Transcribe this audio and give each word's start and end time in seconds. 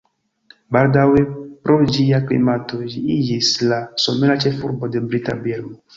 Baldaŭe 0.75 1.21
pro 1.67 1.75
ĝia 1.97 2.21
klimato 2.31 2.81
ĝi 2.95 3.03
iĝis 3.19 3.53
la 3.73 3.79
somera 4.07 4.39
ĉefurbo 4.47 4.91
de 4.97 5.05
brita 5.13 5.41
Birmo. 5.45 5.77